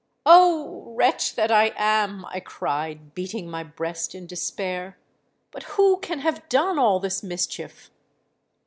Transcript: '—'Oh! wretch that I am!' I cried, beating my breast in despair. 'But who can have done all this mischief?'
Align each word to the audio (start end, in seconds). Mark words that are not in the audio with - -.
'—'Oh! 0.25 0.95
wretch 0.97 1.35
that 1.35 1.51
I 1.51 1.73
am!' 1.77 2.25
I 2.25 2.39
cried, 2.39 3.13
beating 3.13 3.47
my 3.47 3.61
breast 3.61 4.15
in 4.15 4.25
despair. 4.25 4.97
'But 5.51 5.77
who 5.77 5.99
can 5.99 6.17
have 6.21 6.49
done 6.49 6.79
all 6.79 6.99
this 6.99 7.21
mischief?' 7.21 7.91